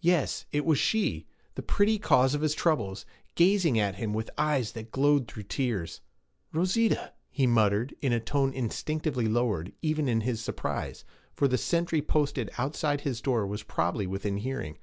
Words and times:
Yes, 0.00 0.46
it 0.50 0.64
was 0.64 0.80
she, 0.80 1.28
the 1.54 1.62
pretty 1.62 1.96
cause 1.96 2.34
of 2.34 2.40
his 2.40 2.56
troubles, 2.56 3.06
gazing 3.36 3.78
at 3.78 3.94
him 3.94 4.12
with 4.12 4.28
eyes 4.36 4.72
that 4.72 4.90
glowed 4.90 5.28
through 5.28 5.44
tears. 5.44 6.00
'Rosita!' 6.52 7.12
he 7.30 7.46
muttered, 7.46 7.94
in 8.02 8.12
a 8.12 8.18
tone 8.18 8.52
instinctively 8.52 9.28
lowered, 9.28 9.70
even 9.80 10.08
in 10.08 10.22
his 10.22 10.42
surprise, 10.42 11.04
for 11.36 11.46
the 11.46 11.56
sentry 11.56 12.02
posted 12.02 12.50
outside 12.58 13.02
his 13.02 13.20
door 13.20 13.46
was 13.46 13.62
probably 13.62 14.08
within 14.08 14.38
hearing. 14.38 14.76